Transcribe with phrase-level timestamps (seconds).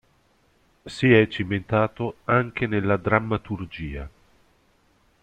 [0.83, 4.09] Si è cimentato anche nella drammaturgia.